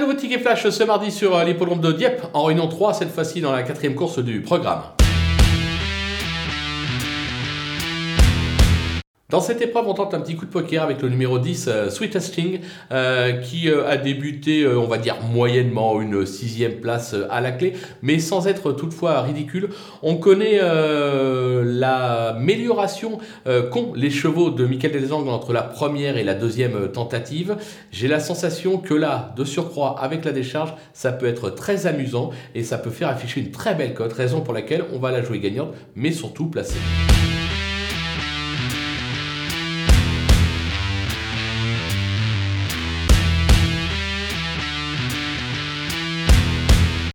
Un 0.00 0.04
nouveau 0.04 0.14
ticket 0.14 0.38
flash 0.38 0.66
ce 0.66 0.82
mardi 0.82 1.10
sur 1.10 1.36
euh, 1.36 1.44
l'hippodrome 1.44 1.82
de 1.82 1.92
Dieppe 1.92 2.22
en 2.32 2.44
réunion 2.44 2.68
3, 2.68 2.94
cette 2.94 3.12
fois-ci 3.12 3.42
dans 3.42 3.52
la 3.52 3.62
quatrième 3.62 3.94
course 3.94 4.18
du 4.18 4.40
programme. 4.40 4.80
Dans 9.30 9.40
cette 9.40 9.62
épreuve, 9.62 9.86
on 9.86 9.94
tente 9.94 10.12
un 10.12 10.20
petit 10.20 10.34
coup 10.34 10.44
de 10.44 10.50
poker 10.50 10.82
avec 10.82 11.02
le 11.02 11.08
numéro 11.08 11.38
10, 11.38 11.66
euh, 11.68 11.88
Sweetest 11.88 12.34
King, 12.34 12.58
euh, 12.90 13.34
qui 13.34 13.68
euh, 13.68 13.88
a 13.88 13.96
débuté, 13.96 14.66
on 14.66 14.88
va 14.88 14.98
dire, 14.98 15.18
moyennement, 15.22 16.00
une 16.00 16.26
sixième 16.26 16.80
place 16.80 17.14
à 17.30 17.40
la 17.40 17.52
clé, 17.52 17.74
mais 18.02 18.18
sans 18.18 18.48
être 18.48 18.72
toutefois 18.72 19.20
ridicule. 19.22 19.68
On 20.02 20.16
connaît 20.16 20.58
l'amélioration 21.62 23.18
qu'ont 23.70 23.92
les 23.94 24.10
chevaux 24.10 24.50
de 24.50 24.66
Michael 24.66 24.92
Delzang 24.92 25.28
entre 25.28 25.52
la 25.52 25.62
première 25.62 26.16
et 26.16 26.24
la 26.24 26.34
deuxième 26.34 26.88
tentative. 26.88 27.56
J'ai 27.92 28.08
la 28.08 28.18
sensation 28.18 28.78
que 28.78 28.94
là, 28.94 29.32
de 29.36 29.44
surcroît, 29.44 29.96
avec 30.00 30.24
la 30.24 30.32
décharge, 30.32 30.74
ça 30.92 31.12
peut 31.12 31.26
être 31.26 31.50
très 31.50 31.86
amusant 31.86 32.30
et 32.54 32.64
ça 32.64 32.78
peut 32.78 32.90
faire 32.90 33.08
afficher 33.08 33.40
une 33.40 33.52
très 33.52 33.74
belle 33.74 33.94
cote, 33.94 34.12
raison 34.12 34.40
pour 34.40 34.54
laquelle 34.54 34.84
on 34.92 34.98
va 34.98 35.12
la 35.12 35.22
jouer 35.22 35.38
gagnante, 35.38 35.72
mais 35.94 36.10
surtout 36.10 36.46
placée. 36.46 36.80